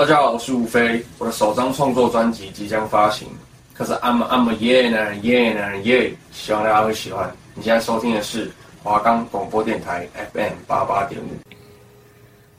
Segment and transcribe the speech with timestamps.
[0.00, 3.28] 大家好，我是吴飞，我的首张创作专辑即将发行，
[3.74, 7.30] 可是 I'm I'm a yeah yeah yeah，希望大家会喜欢。
[7.54, 8.50] 你现在收听的是
[8.82, 11.26] 华冈广播电台 FM 八八点五。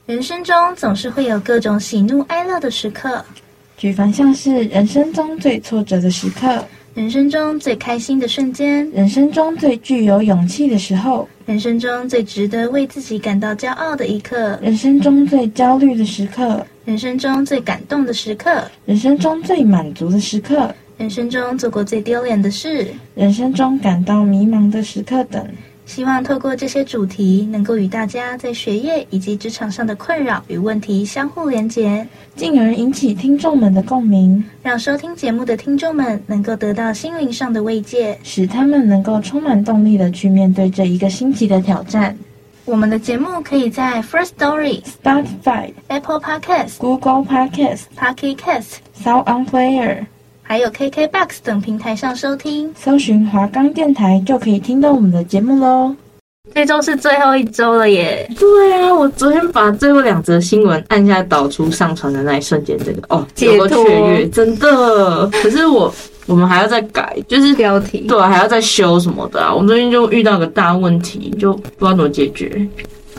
[0.05, 3.25] 人生中总是会有各种喜怒哀乐的时刻，
[3.75, 6.63] 举凡像是人生中最挫折的时刻，
[6.93, 16.65] 人生中最开心的瞬间，人生中最具有勇气的时候，人生中最值得为自己感到骄傲的一刻，人生中最焦虑的时刻。
[16.85, 25.45] 人生中最感动的时刻，人生中最满足的时刻，人生中做过最丢脸的事，人生中感到迷茫的时刻等。
[25.91, 42.17] 希望透过这些主题，能够与大家在学业以及职场上的困扰与问题相互连结，进而引起听众们的共鸣，让收听节目的听众们能够得到心灵上的慰藉，使他们能够充满动力的去面对这一个星期的挑战。
[42.63, 50.05] 我们的节目可以在 First Story、Spotify、Apple Podcasts、Google Podcasts、Pocket Casts、Sound On Player，
[50.51, 52.69] 还有 KKBox 等平台上收听。
[52.77, 55.95] 搜寻华冈电台就可以听到我们的节目喽。
[56.53, 58.29] 这周是最后一周了耶！
[58.37, 63.69] 对啊，我昨天把最后两则新闻按下导出上传的那一瞬间，这个哦，解脱
[64.33, 65.25] 真的。
[65.27, 65.89] 可是我。
[66.27, 69.53] 我们还要再改，就是标题，对，还要再修什么的啊。
[69.53, 72.65] 我们最近就遇到个大问题，就不知道怎么解决。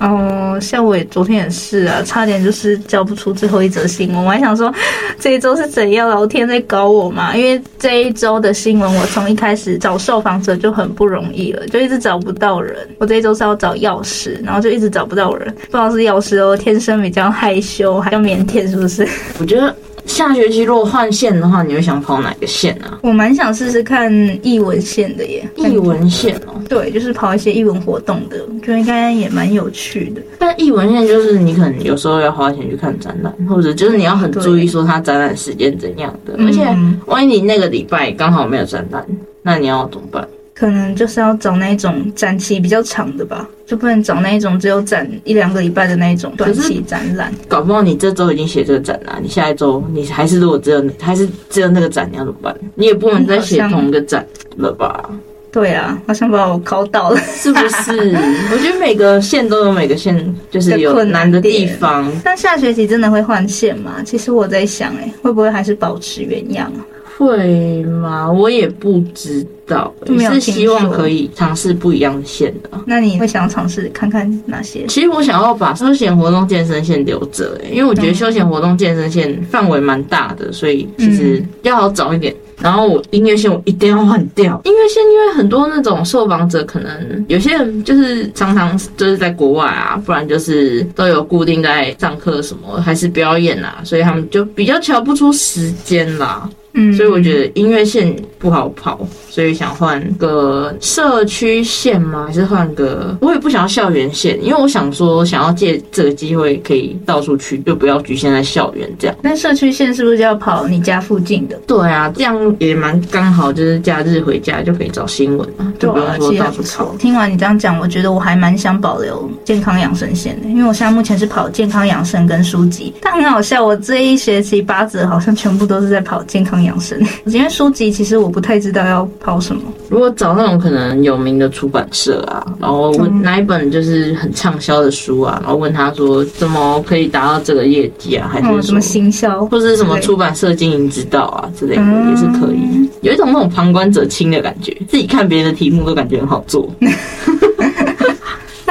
[0.00, 4.24] 哦，像我也昨天也是啊，差点就是交不出最后一则新闻。
[4.24, 4.72] 我还想说，
[5.18, 6.08] 这一周是怎样？
[6.08, 7.36] 老天在搞我嘛？
[7.36, 12.76] 因为这一周的新闻，我从一开始找受访者就很不容易了，就一直找不到人。
[12.98, 19.06] 我这一周是要找药师，然后就一直找不到人，不知道是药师哦，天生比较害羞，还要腼腆，是不是？
[19.38, 19.72] 我觉得。
[20.06, 22.98] 下学期如果换线的话，你会想跑哪个线啊？
[23.02, 25.48] 我蛮想试试看艺文线的耶。
[25.56, 30.20] 艺文线哦，对，就是跑一些艺文活动的，觉得应该也蛮有趣的。
[30.38, 36.34] 但艺文线就是你可能有时候要花钱去看展览，或者就是你要很注意说它展览时间怎样的。
[36.38, 36.62] 而且
[37.06, 39.06] 万一你那个礼拜刚好没有展览，
[39.42, 40.26] 那你要怎么办？
[40.62, 47.34] 可能就是要找那种展期比较长的吧，就不能找那一种只有展一两个礼拜的那一种短期展览。
[47.48, 52.56] 搞不好你这周已经写这个展了，你下一周你还是如果只有还是只有那个展，你要怎么办？
[52.76, 54.24] 你也不能再写同一个展
[54.56, 55.10] 了吧？
[55.50, 58.16] 对啊，好像把我考倒了，是不是？
[58.52, 62.08] 我觉得每个线都有每个线就是有困难的地方。
[62.22, 63.96] 但下学期真的会换线吗？
[64.06, 66.86] 其实我在想，哎，会不会还是保持原样啊？
[67.24, 68.30] 会吗？
[68.30, 72.70] 我也不知道，是希望可以尝试不一样的线的。
[72.86, 74.86] 那你会想要尝试看看哪些？
[74.86, 82.34] 其实我想要把休闲活动健身线留着，因为我觉得休闲活动健身线范围蛮大的，所以其实要好找一点。
[82.60, 84.60] 然后我音乐线我一定要换掉。
[84.64, 96.48] 音乐线因为很多那种受访者可能有些人就是常常就是在国外啊，不然就是都有固定在上课什么，还是表演啊，所以他们就比较瞧不出时间啦。
[96.74, 102.24] 嗯，所以我觉得音乐线不好跑，所以想换个社区线吗？
[102.26, 103.16] 还是换个？
[103.20, 109.16] 我也不想要校园线，因为我想说想要借这个机会可以到处去，就不要局限在校园这样。
[109.22, 111.56] 那社区线是不是就要跑你家附近的？
[111.66, 116.94] 对啊，这样也蛮刚好，就是假日回家就可以找新闻啊，就不用说到处跑。
[116.98, 129.62] 听完你这样讲，我觉得我还蛮想保留健康养生线的，因为我现在目前是跑健康养生跟书籍，但很好笑，我这一学期八折好像全部都是在跑健康养生， 因为书籍其实我不太知道要跑什么。
[129.88, 142.88] 如果找那种可能有名的出版社啊，然后问哪一本就是很畅销的书啊，然后问他说怎么可以达到这个业绩啊，还是什么行销，或者是什么出版社经营之道啊之类的，也是可以。
[143.02, 146.68] 有一种那种旁观者清的感觉，自己看别人的题目都感觉很好做。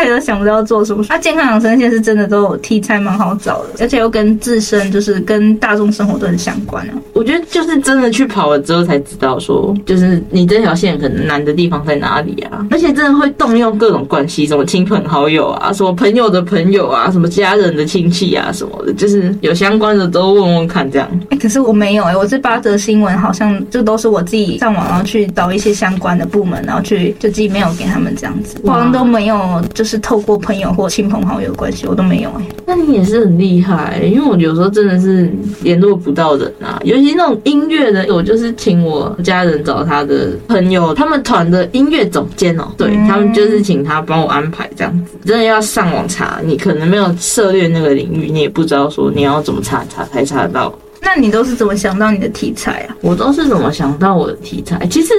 [0.08, 1.04] 都想不到做什么。
[1.10, 6.94] 那健康养生线是真的都有题材蛮好找的，而且又跟自身就是跟大众生活都很相关啊。
[7.14, 12.66] 我觉得就是真的去跑了之后才知道，说就是你这条线可能难的地方在哪里啊。
[12.72, 21.08] 而且真的会动用各种关系，什么亲朋好友啊，什么朋友的朋友啊，什么家人的亲戚啊，什么的，就是有相关的都问问看这样。
[21.24, 30.02] 哎、欸，可是我没有哎、欸，我这八则新闻好像就都是我自己上网然后去找一些相关的部门，然后去就自己没有给他们这样子，好像都没有就是。
[30.02, 32.56] 透过朋友或亲朋好友关系，我都没有哎、欸。
[32.66, 36.82] 那你也是很厉害、欸，因为我有时候真的是联络不到人啊。
[36.84, 45.12] 尤其那种音乐的，我就是请我家人找他的朋友，他们团的音乐总监哦、喔，对、嗯、他们就是请他帮我安排这样子。
[45.24, 50.74] 真的要上网查，你可能没有涉猎那个领域，你也不知道说你要怎么查查才查得到。
[51.00, 52.98] 那你都是怎么想到你的题材啊？
[53.02, 54.84] 我都是怎么想到我的题材？
[54.88, 55.14] 其实。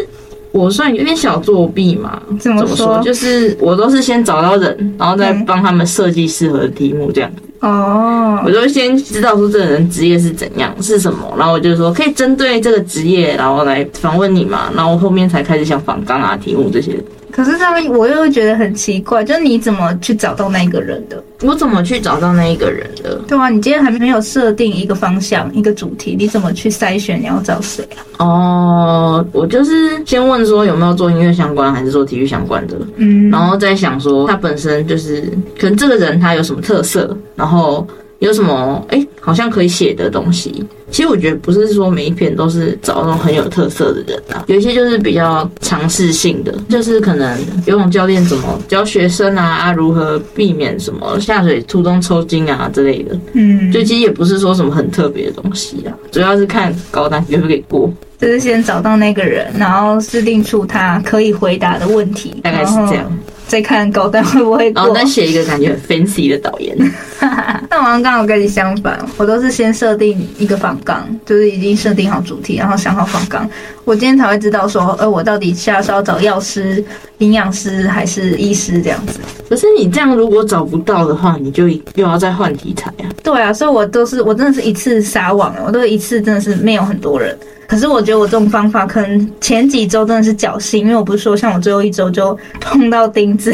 [0.53, 2.23] 我算有点小作弊嘛？
[2.39, 3.01] 怎么说？
[3.03, 7.43] 就是我都是先找到人，然后再帮他们设计适合的题目这样子。
[7.61, 17.03] 哦，我就先知道说这个人职业是怎样是什么，然后我就说可以针对这个职业，然后来访问你嘛，然后后面才开始想访纲啊、题目这些。
[17.33, 21.21] 可是他们，我又会觉得很奇怪，就是你怎么去找到那一个人的？
[21.41, 23.17] 我怎么去找到那一个人的？
[23.27, 28.25] 对啊，你今天还没有设定一个方向、一个主题，你怎么去筛选你要找谁啊？
[28.25, 35.23] 哦，我就是先问说有没有做音乐相关，还是做体育相关的，嗯，然后再想说他本身就是
[35.59, 37.85] 可能这个人他有什么特色，然后
[38.19, 40.65] 有什么哎、欸、好像可以写的东西。
[40.91, 63.11] 其实我觉得不是说每一篇都是找那种很有特色的人啊，有一些就是比较尝试性的，就是可能游泳教练怎么教学生啊，啊如何避免什么下水途中抽筋啊之类的，嗯，就其实也不是说什么很特别的东西啊，主要是看高单给不给过，就是先找到那个人，然后制定出他可以回答的问题，大概是这样。
[63.49, 66.75] 再看高单会不会过，然后再写一个感觉很 fancy 的导言。
[67.69, 73.49] 但我刚好跟你相反，我都是先设定一个访纲，就是已经设定好主题，然后想好访纲，
[73.85, 76.83] 我今天才会知道说，呃，我到底下是要找药师、
[77.19, 79.21] 营养师还是医师这样子。
[79.49, 83.11] 可是你这样如果找不到的话，你就又要再换题材啊。
[83.23, 87.37] 对啊，所以我都是我真的是一次撒网，我都一次真的是没有很多人。
[87.73, 93.51] 可是我觉得我这种方法可能前几周真的是侥幸，因为我不是说像我最后一周就碰到钉子，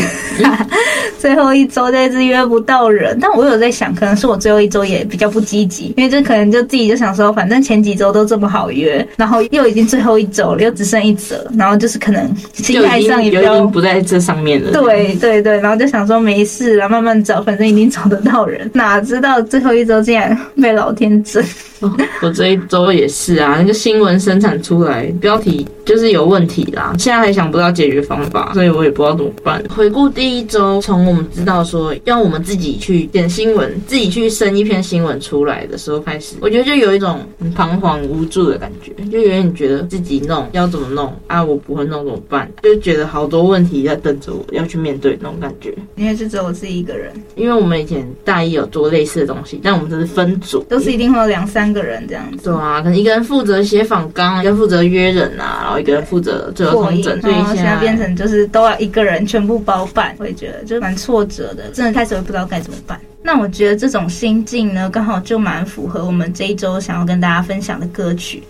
[1.21, 3.17] 最后一周再次约不到人。
[3.21, 14.73] 但我有在想，可能是我最后一周也比较不积极，因为这可能就自己就想说，反正前几周都这么好约，然后又已经最后一周了，又只剩一折，然后就是可能心态上也比较不在这上面了。
[14.73, 18.69] 对对对，然后就想说没事了，慢慢找，反正一定找得到人。
[18.75, 21.41] 哪知道最后一周竟然被老天整。
[22.23, 29.65] 我这一周也是啊，那个新闻生产出来标题就是有问题啦，现在还想不到解决方法，所以我也不知道怎么办。
[29.75, 42.47] 回顾第一周，从我们知道说要我们自己去点新闻，自己去生一篇新闻出来的时候开始，我觉得就有一种很彷徨无助的感觉，就有点觉得自己弄要怎么弄啊，我不会弄怎么办？
[42.63, 45.75] 就觉得好多问题在等着我要去面对那种感觉。
[45.97, 52.45] 因为是只有我自己一个人，因为我们以前大一有做类似的东西，但我们都是分组，都是一定会有两三个人这样子。
[52.45, 63.01] 对啊，可能一个人负责写访纲，一个人负责约人啊，然后一个人负责最后统整，所以现在，现在变成就是都要一个人全部包办，我也觉得就蛮挫折的，真的开始会不知道该怎么办。
[63.23, 68.43] 那我觉得这种心境呢，刚好就蛮符合我们这一周想要跟大家分享的歌曲。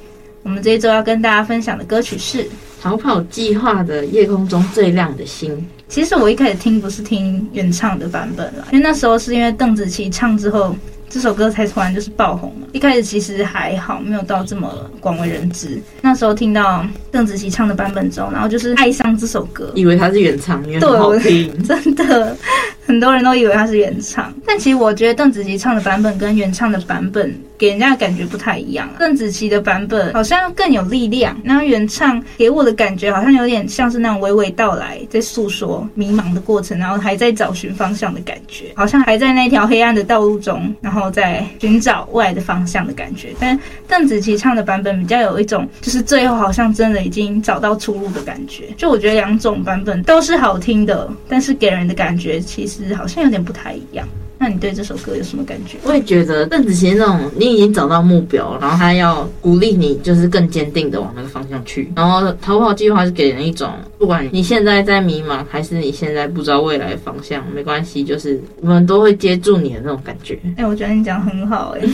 [0.45, 2.45] 我们这一周要跟大家分享的歌曲是
[2.81, 5.53] 《逃跑计划》的《夜空中最亮的星》。
[5.89, 10.75] 其实我一开始听不是听原唱的版本了，因为那时候是因为邓紫棋唱之后。
[11.11, 14.71] 这首歌才突然就是爆红了，一开始其实还好，没有到这么
[15.01, 15.81] 广为人知。
[16.03, 22.37] 那时候听到邓紫棋唱的版本之后，然后就是爱上这首歌，以为它是原唱，因为很好听，真的
[22.89, 24.33] 很多人都以为他是原唱。
[24.47, 28.89] 但其实我觉得邓紫棋唱的版本跟原唱的版本给人家的感觉不太一样。
[28.99, 48.65] 邓紫棋的版本好像更有力量，那原唱给我的感觉好像有点像是那种娓娓道来，在诉说迷茫的过程，然后还在找寻方向的感觉，好像还在那条黑暗的道路中，然后在寻找未来的方向的感觉，但邓紫棋唱的版本比较有一种，就是最后好像真的已经找到出路的感觉。
[48.79, 54.07] 就我觉得两种版本都是好听的，但是给人的感觉其实好像有点不太一样。
[54.41, 55.79] 那你对这首歌有什么感觉？
[55.83, 61.91] 我也觉得邓紫棋那种，你已经找到目标，然后他要鼓励你，就是更坚定的往那个方向去。
[61.97, 70.39] 然后逃跑计划是给人一种，不管你现在在迷茫，还是你现在不知道未来的方向，没关系，就是我们都会接住你的那种感觉。
[70.51, 71.89] 哎、欸，我觉得你讲很好、欸，哎，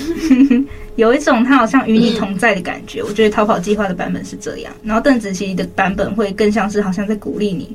[0.97, 3.03] 有一种他好像与你同在的感觉。
[3.03, 7.75] 我觉得逃跑计划的版本是这样，然后邓紫棋的版本会更像是好像在鼓励你。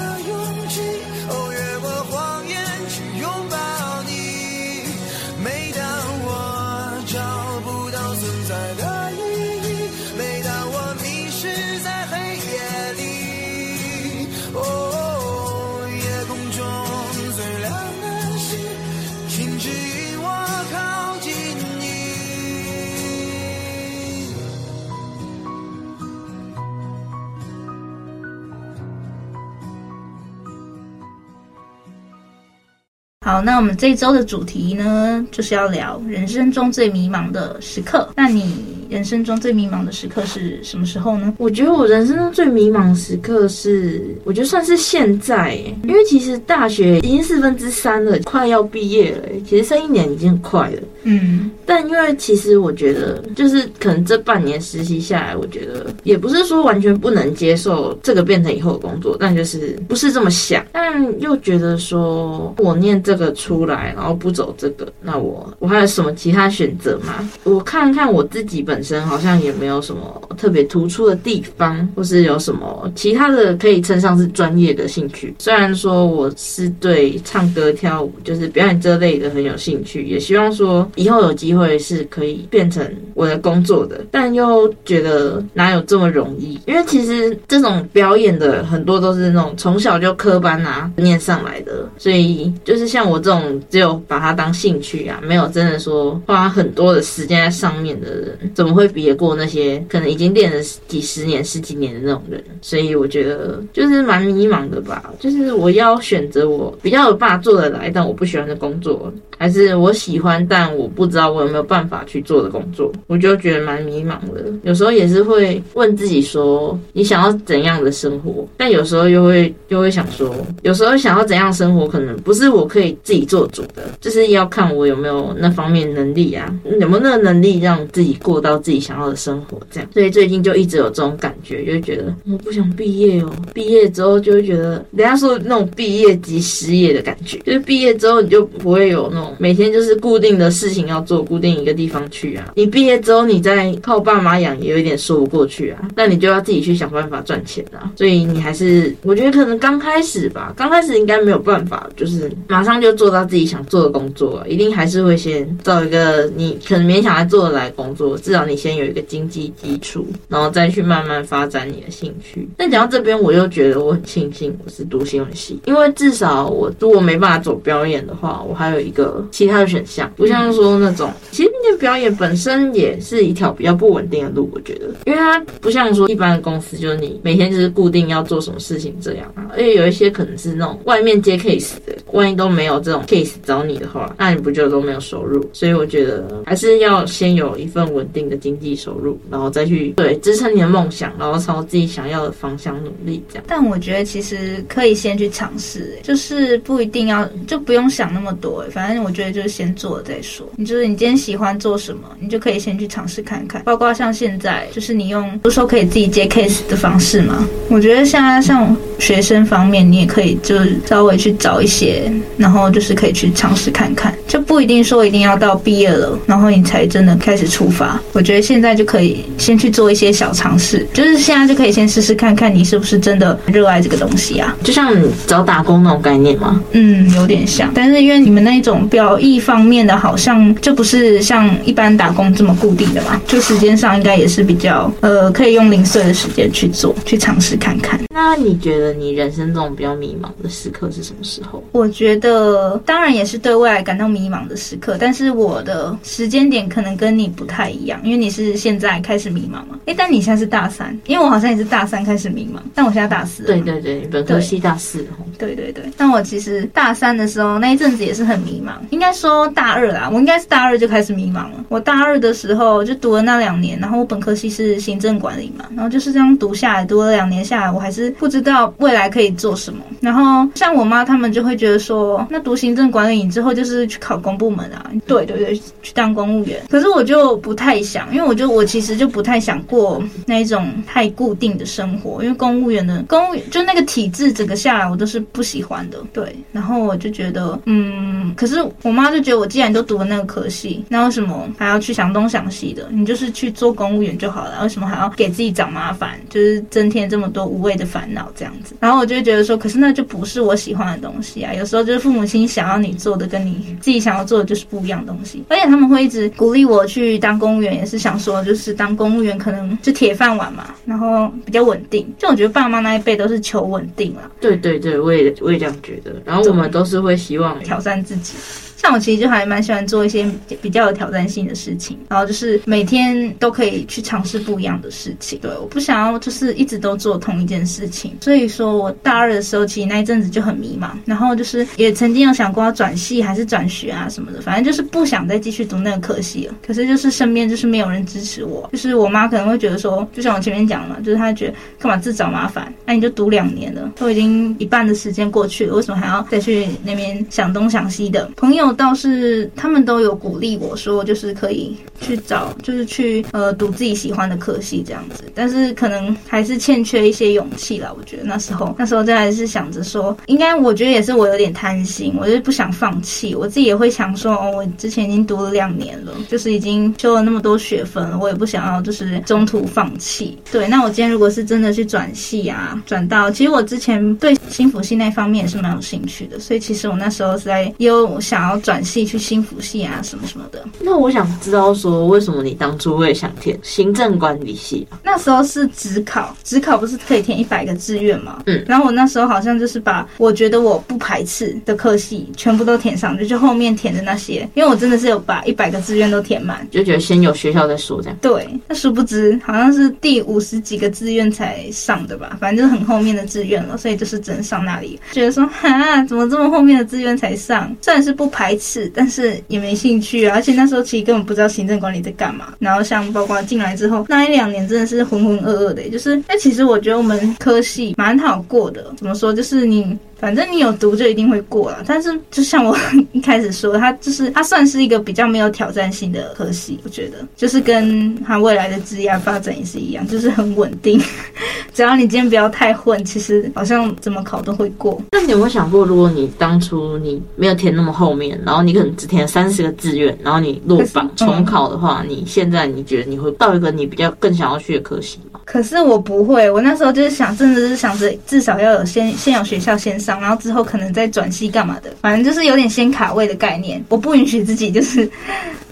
[33.31, 38.09] 好，那我们这一周的主题呢，就是要聊人生中最迷茫的时刻。
[38.13, 41.33] 那你人生中最迷茫的时刻是什么时候呢？
[41.37, 45.55] 我觉得我人生中最迷茫的时刻是，我觉得算是现在，
[45.85, 50.81] 因为其实大学已经四分之三了，快要毕业了，其实剩一年已经很快了。
[51.03, 67.27] 嗯，但因为其实我觉得，就是可能这半年实习下来，我觉得也不是说完全不能接受这个变成以后的工作，但就是不是这么想，但又觉得说我念这个出来，然后不走这个，那我我还有什么其他选择吗？
[67.45, 75.33] 我看看我自己本身好像也没有什么特别突出的地方，或是有什么其他的可以称上是专业的兴趣。
[75.39, 80.87] 虽然说我是对唱歌跳舞，就是表演这类的很有兴趣，也希望说。
[80.95, 86.59] 以后有机会是可以变成我的工作的，但又觉得哪有这么容易？
[86.65, 102.43] 因为其实这种表演的很多都是那种从小就科班啊念上来的，所以就是像我这种只有把它当兴趣啊，没有真的说花很多的时间在上面的人，怎会比得过那些可能已经练了几十年、十几年的那种人？
[102.61, 105.13] 所以我觉得就是蛮迷茫的吧。
[105.21, 110.81] 就是我要选择我比较有办法做得来，但我不喜欢的工作，还是我喜欢但我。
[110.81, 114.45] 我不知道我有没有办法去做的工作，我就觉得蛮迷茫的。
[114.63, 118.47] 有时候也是会问自己说，你想要怎样的生活？
[118.57, 129.59] 但有时候又会又会想说，有时候想要怎样生活，可能不是我可以自己做主的，就是要看我有没有那方面能力啊，有没有那个能力让自己过到自己想要的生活。
[129.69, 133.31] 这样，所以最近就一直有这种感觉，就觉得我不想毕业哦。
[133.53, 140.71] 毕业之后就会觉得，人家说那种毕业即失业的感觉，就是毕业之后你就不会有那种每天就是固定的事。
[140.71, 142.53] 情要做，固定一个地方去啊。
[142.55, 145.81] 你毕业之后，你再靠爸妈养，也有一点说不过去啊。
[145.97, 147.91] 那你就要自己去想办法赚钱啊。
[147.97, 162.47] 所以你还是，我觉得可能刚开始吧，刚开始应该没有办法，就是马上就做到自己想做的工作，一定还是会先找一个你可能勉强还做得来工作，至少你先有一个经济基础，然后再去慢慢发展你的兴趣。
[162.57, 170.71] 但讲到这边，我又觉得我很庆幸我是读新闻系，因为至少我如果没办法走表演的话，我还有一个其他的选项，不像说。
[170.81, 185.47] 那种，其实那表演本身也是一条比较不稳定的路，我觉得，因为它不像说一般的公司，就是你每天就是固定要做什么事情这样啊，而且有一些可能是那种外面接 case 的，万一都没有这种 case 找你的话，那你不就都没有收入？
[185.53, 193.43] 所以我觉得还是要先有一份稳定的经济收入，然后再去对支撑你的梦想，然后朝自己想要的方向努力这样。
[193.45, 200.47] 但我觉得其实可以先去尝试，就是不一定要就不用想那么多，反正我觉得就是先做了再说。
[200.55, 203.61] 你就是你今天喜欢做什么，你就可以先去尝试看看。
[203.63, 207.45] 包括像现在，就是你用不说可以自己接 case 的方式嘛？
[207.69, 217.99] 我觉得现在像学生方面，你也可以就稍微去找一些，然后就是可以去尝试看看，就不一定说一定要到毕业了，然后你才真的开始出发。
[218.21, 224.57] 觉得现在就可以先去做一些小尝试，就是现在就可以先试试看看你是不是真的热爱这个东西啊？
[224.61, 226.61] 就像你找打工那种概念吗？
[226.71, 230.71] 嗯，有点像，但是因为你们那一种表意方面的，好像就。
[230.81, 233.21] 不是像一般打工这么固定的嘛？
[233.27, 237.99] 就时间上应该也是比较呃，可以用零碎的时间去做，去尝试看看。
[238.15, 241.63] 那你觉得你人生中比较迷茫的时刻是什么时候？
[241.73, 249.79] 我觉得当然也是对未来感到迷茫的时刻，但是我的时间点可能跟你不太一样，因为你是现在开始迷茫嘛。
[249.85, 253.43] 哎，但你现在是大三，因为我好像也是大三开始迷茫，但我现在大四。
[253.43, 255.05] 对对对，本科系大四。
[255.37, 260.81] 对对对，但我其实大三的时候那一阵子也是很迷茫，应该说大二啦，我应该是大二。
[260.81, 261.63] 就开始迷茫了。
[261.69, 269.79] 我大二的时候就读了那两年，然后我本科系是行政管理嘛，然后就是这样读下来，读了两年下来，我还是不知道未来可以做什么。
[269.99, 276.59] 然后像我妈他们就会觉得说，那读行政管理你之后就是去考公部门啊，对对对，去当公务员。
[276.67, 285.99] 可是我就不太想，因为我就我其实就不太想过那一种太固定的生活，因为公务员的公务员就那个体制整个下来我都是不喜欢的。
[286.13, 290.83] 对，然后我就觉得，嗯，可是我妈就觉得我既然都读了那个科系。
[290.89, 292.87] 那为什么还要去想东想西的？
[292.91, 296.19] 你就是去做公务员就好了，为什么还要给自己找麻烦？
[296.29, 298.75] 就是增添这么多无谓的烦恼这样子。
[298.79, 301.53] 然后我就觉得说，可是那就不是我喜欢的东西啊。
[301.53, 305.43] 有时候就是父母亲想要你做的，跟你自己想要做的就是不一样的东西。
[305.49, 312.11] 而且他们会一直鼓励我去当公务员，也是想说，就是当公务员可能就铁饭碗嘛，然后比较稳定。
[312.17, 314.29] 就我觉得爸妈那一辈都是求稳定啦。
[314.39, 316.13] 对对对，我也我也这样觉得。
[316.25, 318.33] 然后我们都是会希望挑战自己。
[318.81, 320.27] 像我其实就还蛮喜欢做一些
[320.59, 325.37] 比较有挑战性的事情，然后就是每天都可以去尝试不一样的事情。
[325.39, 328.17] 对，我不想要就是一直都做同一件事情。
[328.21, 336.55] 所以说我大二的时候，其实那一阵子就很迷茫，然后就是也曾经有想过要转系还是转学啊什么的，反正就是不想再继续读那个科系了。
[336.65, 342.73] 可是就是身边就是没有人支持我，就是我妈可能会觉得说，就像我前面讲嘛，就是她觉得干嘛自找麻烦？
[342.85, 348.31] 那、你就读两年了，都已经一半的时间过去了，为什么还要再去那边想东想西的？
[348.35, 355.23] 朋友倒是他们都有鼓励我说，就是可以去找，就是去呃读自己喜欢的科系这样子。
[355.33, 357.93] 但是可能还是欠缺一些勇气啦。
[357.97, 363.35] 我觉得那时候 那时候就还是想着说，应该我觉得也是我有点贪心，我就是不想放弃。
[363.35, 370.37] 我自己也会想说，哦，我之前已经读了两年了，就是已经修了那么多学分了，我也不想要就是中途放弃。
[370.51, 380.63] 对，那我今天如果是真的去转系啊，转到其实我之前对新辅系那方面也是蛮有兴趣的，所以其实我那时候是在有想要转系去心辅系啊什么什么的。
[380.79, 384.99] 那我想知道说，为什么你当初会想填行政管理系啊？
[385.03, 388.41] 那时候是职考，职考不是可以填一百个志愿吗？
[388.45, 398.17] 嗯，然后我那时候好像就是把我觉得我不排斥的科系全部都填上去，就后面填的那些，因为我真的是有把一百个志愿都填满，就觉得先有学校再说这样。
[398.21, 404.99] 对，那殊不知好像是第五十几个志愿才上的吧，反正就是很后面的志愿了，所以就是只能上那里。
[405.11, 407.75] 觉得说哈，怎么这么后面的志愿才上？
[407.81, 410.35] 虽然是不排一次，但是也没兴趣啊。
[410.35, 412.53] 而且那时候其实根本不知道行政管理在干嘛。
[412.59, 418.93] 然后像包括进来之后那一两年，真的是浑浑噩噩的，就是那其实我觉得我们科系蛮好过的。
[418.97, 419.33] 怎么说？
[419.33, 419.97] 就是你。
[420.21, 422.77] 反正你有读就一定会过了，但是就像我
[423.11, 431.01] 一开始说，它就是它算是一个比较没有挑战性的科系，我觉得就是跟它未来的职业发展也是一样，就是很稳定。
[431.73, 435.01] 只要你今天不要太混，其实好像怎么考都会过。
[435.11, 445.30] 那你有没有想过，如果你当初你没有填那么后面，然后你可能只填三十个志愿，然后你落榜重考的话，你现在你觉得你会到一个你比较更想要去的科系吗？
[445.51, 450.21] 可是我不会，我那时候就是想，真的是想着至少要有先先有学校先上。
[450.21, 453.83] 然后之后可能再转系干嘛的，反正就是有点先卡位的概念。
[453.89, 455.11] 我不允许自己就是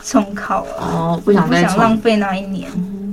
[0.04, 2.70] 重考了哦，不想再不想浪费那一年。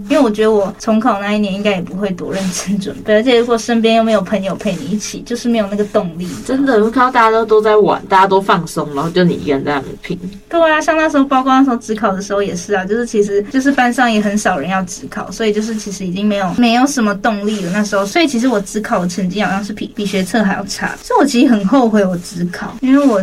[0.09, 6.29] 因为我觉得我重考那一年应该也不会多认真准备，而且如果身边又没有朋友陪你一起，就是没有那个动力。
[6.45, 10.19] 真的，我看到大家都都在玩，大家都放松，然后就你一个人在那边拼。
[10.49, 18.07] 对啊，像那时候，包括那时候指考的时候也是啊，就是其实就是班上也很少人要指考，所以就是其实已经没有没有什么动力了那时候。
[18.07, 23.23] 所以其实我指考的成绩好像是比比学测还要差，所以我其实很后悔我指考，因为我。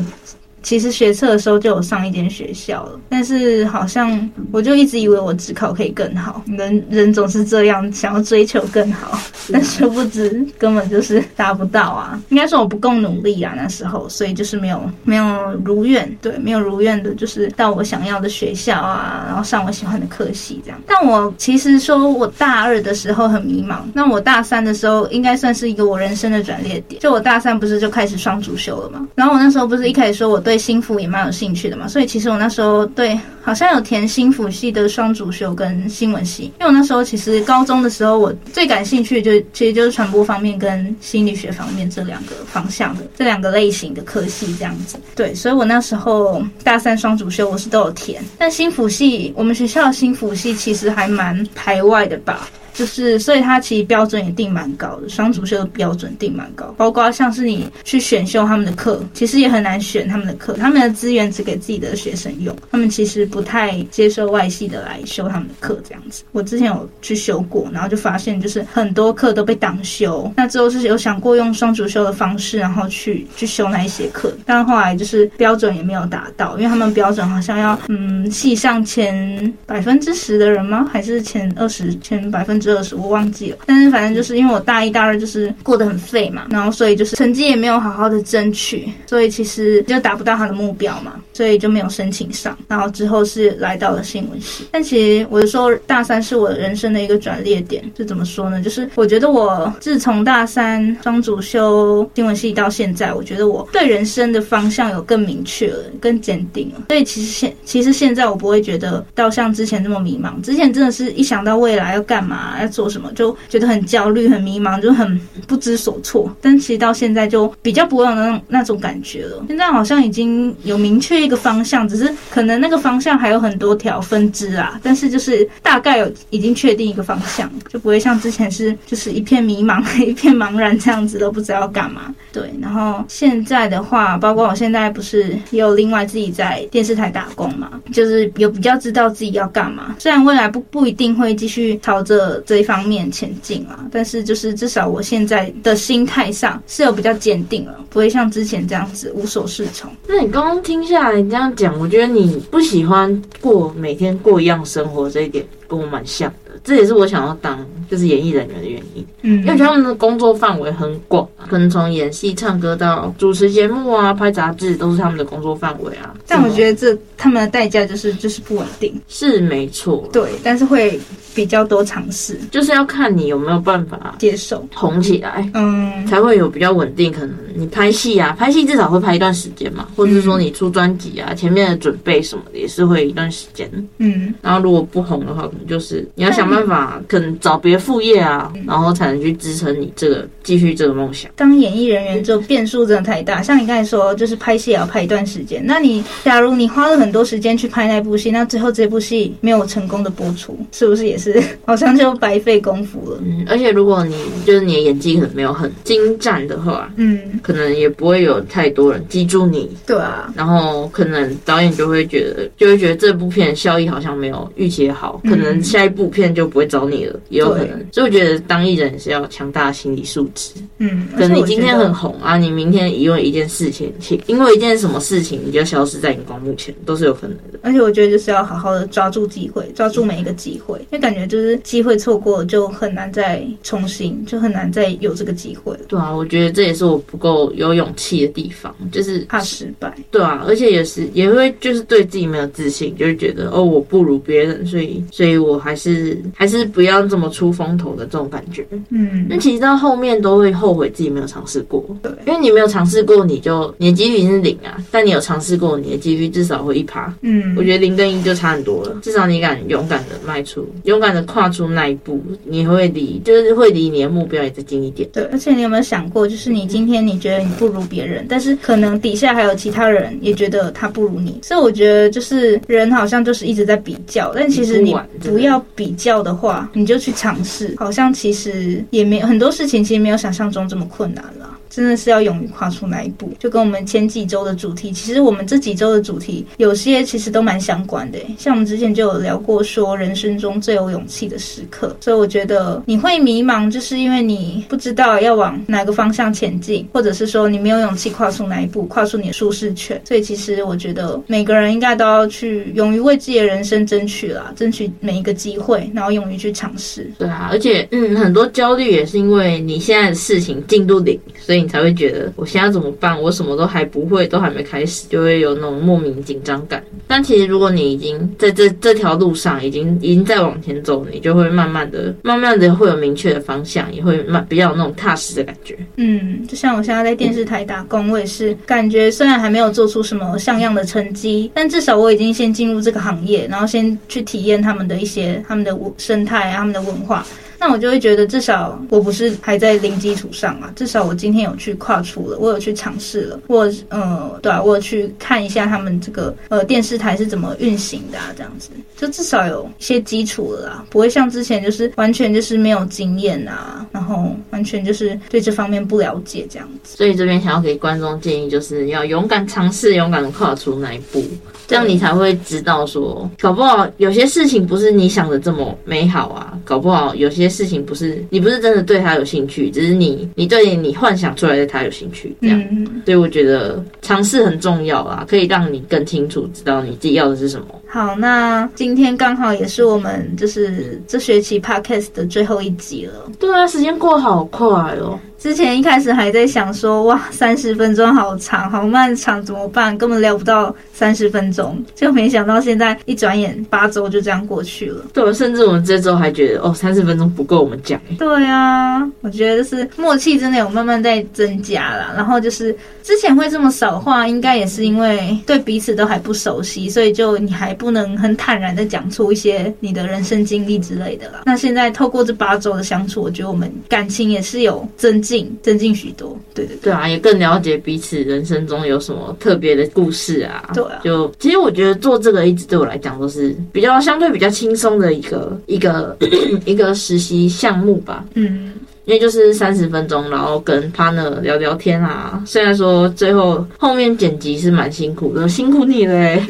[0.64, 9.20] 其实学测的时候就有上一间学校了，但是好像我就一直以为我指考可以更好，人人总是这样想要追求更好，
[9.52, 12.20] 但殊不知根本就是达不到啊。
[12.30, 20.80] 应该说我不够努力啊，那时候，所以就是没有没有如愿，对，没有如愿的，就是到我想要的学校啊，然后上我喜欢的科系这样。
[20.88, 27.02] 但我其实说我大二的时候很迷茫，那我大三的时候应该算是一个我人生的转捩点。
[27.02, 29.06] 就我大三不是就开始双主修了吗？
[29.16, 44.98] 然后我那时候不是一开始说我对对心腹也蛮有兴趣的嘛，所以其实我那时候对好像有填心辅系的双主修跟新闻系，因为我那时候其实高中的时候我最感兴趣的就其实就是传播方面跟心理学方面这两个方向的这两个类型的科系这样子。
[45.14, 52.50] 对，所以我那时候大三双主修我是都有填，但心辅系我们学校的心辅系其实还蛮排外的吧。
[52.74, 66.24] 就是，所以它其实标准也定蛮高的，双主修的标准定蛮高，包括像是你去选修他们的课，其实也很难选他们的课，他们的资源只给自己的学生用，他们其实不太接受外系的来修他们的课这样子。
[66.32, 80.88] 我之前有去修过，然后就发现就是很多课都被挡修，那之后是有想过用双主修的方式，然后去去修那一些课，但后来就是标准也没有达到，因为他们标准好像要嗯系上前百分之十的人吗？
[80.92, 82.74] 还是前二十前百分之。
[82.74, 92.58] 二十我忘记了，但是反正就是因为我大一、大二就是过得很废嘛，然后所以就是成绩也没有好好的争取，所以其实就达不到他的目标嘛，所以就没有申请上。
[92.68, 98.62] 然后之后是来到了新闻系，但其实我就说大三是我人生的一个转捩点，就怎么说呢？
[98.62, 106.84] 就是我觉得我自从大三双主修新闻系到现在，我觉得我对人生的方向有更明确了，更坚定了。
[106.88, 112.52] 所以其实现其实现在我不会觉得到像之前那么迷茫，之前真的是一想到未来要干嘛。
[112.62, 116.32] 要做什么就觉得很焦虑、很迷茫，就很不知所措。
[116.40, 119.44] 但其实到现在就比较不会有那种那种感觉了。
[119.48, 132.14] 现在好像已经有明确一个方向，只是可能那个方向还有很多条分支啊，但是就是大概有已经确定一个方向，就不会像之前是就是一片迷茫、一片茫然这样子，都不知道要干嘛。
[132.32, 139.96] 对，然后现在的话，包括我现在不是也有另外自己在电视台打工嘛，就是有比较知道自己要干嘛。
[140.00, 149.90] 虽然未来不不一定会继续朝着这一方面前进啊，但是就是至少我现在的心态上是有比较坚定了，不会像之前这样子无所适从。
[150.08, 156.32] 那你刚刚听下来你这样讲，我觉得你不喜欢过每天过一样生活这一点，跟我蛮像。
[156.64, 166.14] 这也是我想要当就是演艺人员的原因，嗯，因为他们的工作范围很广，可能从演戏、唱歌到主持节目啊、拍杂志，都是他们的工作范围啊。
[166.28, 171.00] 但我觉得这他们的代价就是就是不稳定，是没错，对，但是会
[171.34, 174.68] 比较多尝试，就是要看你有没有办法接受。
[174.74, 177.12] 红起来，嗯，才会有比较稳定。
[177.12, 186.43] 可能你拍戏啊，拍戏至少会拍一段时间嘛，或者是说你出专辑啊，前面的准备什么的也是会一段时间，嗯，然后如果不红的话，可能就是你要想。
[186.50, 191.30] 办法可能找别副业啊，然后才能去支撑你这个继续这个梦想。
[191.36, 195.64] 当演艺人员就变数真的太大，像你刚才说，就是拍戏也要拍一段时间。
[195.66, 203.20] 那你假如你花了很多时间去拍那部戏，那最后这部戏没有成功的播出，是不是也是 好像就白费功夫了？
[203.24, 209.70] 嗯，而且如果你就是你的演技可能没有很精湛的话，嗯，可能也不会有太多人记住你。
[209.86, 216.44] 对啊，然后可能导演就会觉得，就会觉得这部片效益好像没有预期好，可能下一部片就。
[216.44, 217.70] 就不会找你了，也有可能。
[217.90, 220.52] 所以我觉得当艺人是要强大的心理素质。
[220.80, 223.94] 嗯，可能你今天很红啊，你明天因为一件事情，
[224.28, 227.60] 因为一件什么事情，你就消失在荧光幕前，都是有可能的。
[227.62, 235.74] 而且我觉得就是要好好的抓住机会，抓住每一个机会，因为感觉就是机会错过就很难再重新，就很难再有这个机会。
[235.88, 239.96] 对啊，我觉得这也是我不够有勇气的地方，就是怕失败。
[240.12, 246.22] 对啊，而且也是也会就是对自己没有自信，就是觉得哦，我不如别人，所以所以我还是。
[246.36, 281.53] 还是不要这么出风头的这种感觉，嗯，那其实到后面都会后悔自己没有尝试过，对，因为你没有尝试过，你就你的几率是零啊，但你有尝试过，你的几率至少会一趴，嗯，我觉得零跟一就差很多了，至少你敢勇敢的迈出，勇敢的跨出那一步，你会离就是会离你的目标也再近一点，对，而且你有没有想过，就是你今天你觉得你不如别人，但是可能底下还有其他人也觉得他不如你，所以我觉得就是人好像就是一直在比较，但其实你不要比较的话，你就去尝试，好像其实也没很多事情，其实没有想象中这么困难了。
[281.74, 288.20] 真的是要勇于跨出那一步，就跟我们前几周的主题，其实我们这几周的主题有些其实都蛮相关的。
[288.38, 291.98] 像我们之前就有聊过，说人生中最有勇气的时刻。
[292.00, 300.00] 所以我觉得你会迷茫，就是因为你不知道要往哪个方向前进，或者是说你没有勇气跨出那一步，跨出你的舒适圈。
[300.06, 307.12] 所以其实我觉得每个人应该都要去勇于为自己的人生争取啦，争取每一个机会，然后勇于去尝试。
[307.18, 311.63] 对啊，而且嗯，很多焦虑也是因为你现在的事情进度零，所以。
[311.64, 313.20] 你才会觉得我现在怎么办？
[313.20, 316.84] 我什么都还不会，都还没开始，就会有那种莫名紧张感。
[317.08, 325.78] 但其实如果你已经在这这条路上，已经已经在往前走，你就会慢慢的、慢慢的会有明确的方向，也会慢比较有那种踏实的感觉。
[325.96, 337.26] 嗯，就像我现在在电视台打工，我也是感觉虽然还没有做出什么像样的成绩，但至少我已经先进入这个行业，然后先去体验他们的一些他们的生态，他们的文化。
[337.66, 356.98] 那我就会觉得，至少我不是还在零基础上啊，至少我今天有去跨出了，我有去尝试了，我呃，对啊，我有去看一下他们这个呃电视台是怎么运行的啊，这样子，就至少有一些基础了啦，不会像之前就是完全就是没有经验啊，然后完全就是对这方面不了解这样子。
[356.98, 361.24] 所以这边想要给观众建议，就是要勇敢尝试，勇敢的跨出那一步，
[361.66, 367.53] 这样你才会知道说，搞不好有些事情不是你想的这么美好啊，搞不好有些。
[367.54, 372.60] 事情不是你不是真的对他有兴趣，只是你你对你幻想出来的他有兴趣，这样。
[372.72, 377.68] 嗯、所以我觉得尝试很重要啊，可以让你更清楚知道你自己要的是什么。
[377.88, 383.32] 好，那今天刚好也是我们就是这学期 podcast 的最后一集了。
[383.40, 384.68] 对啊，时间过好快
[385.00, 385.20] 哦。
[385.44, 389.98] 之前一开始还在想说，哇，三十分钟好长，好漫长，怎么办？
[389.98, 395.04] 根本聊不到三十分钟，就没想到现在一转眼八周就这样过去了。
[395.12, 398.00] 对，甚至我们这周还觉得，哦，三十分钟不够我们讲。
[398.18, 402.74] 对啊，我觉得就是默契真的有慢慢在增加了，然后就是。
[403.04, 411.42] 之前会这么少话，应该也是因为对彼此都还不熟悉，所以就你还不能很坦然的讲出一些你的人生经历之类的啦。
[411.46, 416.38] 那现在透过这八周的相处，我觉得我们感情也是有增进，增进许多。
[416.54, 420.70] 对对对，对啊，也更了解彼此人生中有什么特别的故事啊。
[420.74, 426.18] 对啊，就其实我觉得做这个一直对我来讲都是比较相对比较轻松的一个一个
[426.66, 428.26] 一个实习项目吧。
[428.34, 428.74] 嗯。
[429.06, 432.42] 因为就是三十分钟，然后跟 partner 聊聊天啊。
[432.46, 436.42] 虽然说最后后面剪辑是蛮辛苦的，辛苦你嘞，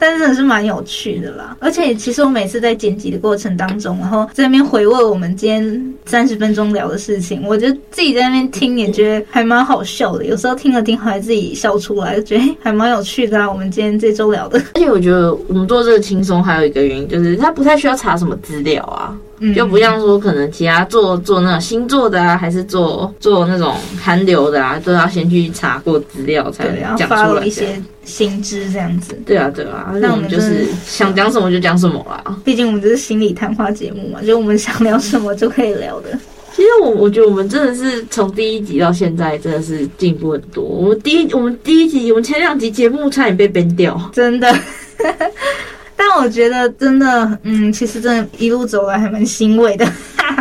[0.00, 1.56] 但是真的是蛮有趣的啦。
[1.60, 10.24] 而且其实我每次在剪辑的过程当中，然后在那边回味我们今天三十分钟聊的事情，我就自己在那边听也觉得还蛮好笑的。
[10.24, 13.48] 有时候听了听还自己笑出来，就觉得还蛮有趣的啊。
[13.48, 19.16] 我们今天这周聊的， 而且我觉得我们做这个轻松还有一个原因就是它不太需要查什么资料啊。
[19.54, 29.20] 就不像说可能其他做做那种星座的啊，还是做做那种韩流的啊，都要先去查过资料才能讲出来一些新知这样子。
[29.26, 32.36] 对啊，对啊，那我们就是想讲什么就讲什么啦。
[32.44, 36.10] 毕竟我们这是心理谈话节目嘛，就我们想聊什么就可以聊的。
[36.54, 40.62] 其实我我觉得我们真的是从第一集到现在真的是进步很多。
[40.62, 44.54] 我们第一我们第一集我们前两集节目差点被 ban 掉，真的。
[46.04, 49.86] 但我觉得真的，嗯，其实真的，一路走来还蛮欣慰的。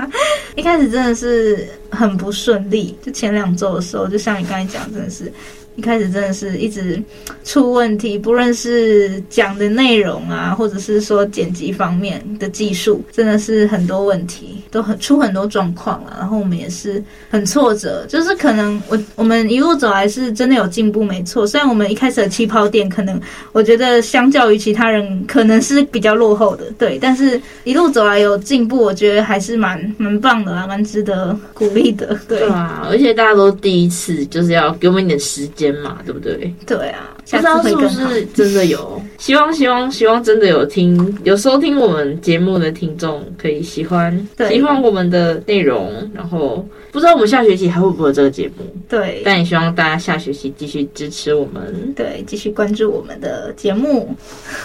[0.57, 5.31] 一开始真的是很不顺利，就前两周的时候，就像你刚才讲，真的是。
[5.75, 7.01] 一开始真的是一直
[7.43, 16.17] 出问题，不论是讲的内容啊，或者是说剪辑方面的技术，真的是很多问题，都很出很多状况了。
[16.19, 21.47] 然后我们也是很挫折，就是可能我我们一路走来是真的有进步，没错。
[21.47, 23.19] 虽然我们一开始的起跑点可能
[23.53, 32.19] 我觉得相较于其他人可能是比较落后的，对，但是一路走来有进步，我觉得还是蛮蛮棒的啦，蛮值得鼓励的。
[32.27, 35.60] 对，对啊，而且大家都第一次，就是要给我们一点时间。
[35.81, 36.53] 嘛，对不对？
[36.65, 39.01] 对啊，不知道是不是真的有？
[39.17, 45.91] 希望希望希望真的有听有收听我们节目的听众可以喜欢，对喜欢我们的内容。
[46.13, 48.65] 然后不知道我们下学期还会不会有这个节目？
[48.89, 54.13] 对，但也希望大家下学期继续支持我们，对，继续关注我们的节目，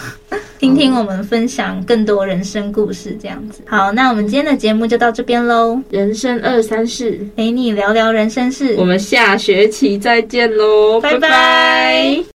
[0.58, 3.60] 听听我们分享更多人生故事，这样子。
[3.66, 5.78] 好，那我们今天的节目就到这边喽。
[5.90, 8.74] 人生二三事，陪你聊聊人生事。
[8.78, 11.20] 我们下学期再见喽，拜拜。
[11.20, 12.24] 拜拜。